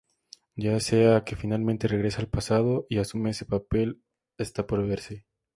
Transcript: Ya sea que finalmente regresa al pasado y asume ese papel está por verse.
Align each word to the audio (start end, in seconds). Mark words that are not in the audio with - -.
Ya 0.55 0.79
sea 0.79 1.23
que 1.25 1.35
finalmente 1.35 1.87
regresa 1.87 2.21
al 2.21 2.27
pasado 2.27 2.87
y 2.89 2.97
asume 2.97 3.29
ese 3.29 3.45
papel 3.45 4.01
está 4.35 4.65
por 4.65 4.83
verse. 4.87 5.27